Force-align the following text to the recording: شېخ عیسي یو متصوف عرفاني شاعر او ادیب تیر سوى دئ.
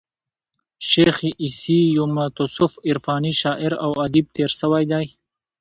شېخ 0.89 1.17
عیسي 1.43 1.79
یو 1.97 2.05
متصوف 2.15 2.73
عرفاني 2.87 3.33
شاعر 3.41 3.71
او 3.83 3.91
ادیب 4.05 4.25
تیر 4.35 4.51
سوى 4.59 4.83
دئ. 4.91 5.05